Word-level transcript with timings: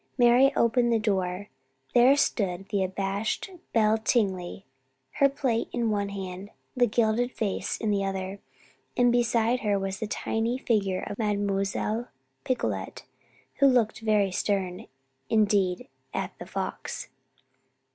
Mary 0.17 0.51
opened 0.55 0.91
the 0.91 0.97
door. 0.97 1.47
There 1.93 2.15
stood 2.15 2.69
the 2.69 2.83
abashed 2.83 3.51
Belle 3.71 3.99
Tingley, 3.99 4.65
her 5.19 5.29
plate 5.29 5.67
in 5.71 5.91
one 5.91 6.09
hand, 6.09 6.49
the 6.75 6.87
gilded 6.87 7.31
vase 7.33 7.77
in 7.77 7.91
the 7.91 8.03
other, 8.03 8.39
and 8.97 9.11
beside 9.11 9.59
her 9.59 9.77
was 9.77 9.99
the 9.99 10.07
tiny 10.07 10.57
figure 10.57 11.03
of 11.05 11.19
Mademoiselle 11.19 12.07
Picolet, 12.43 13.03
who 13.57 13.67
looked 13.67 13.99
very 13.99 14.31
stern 14.31 14.87
indeed 15.29 15.87
at 16.15 16.33
The 16.39 16.47
Fox. 16.47 17.09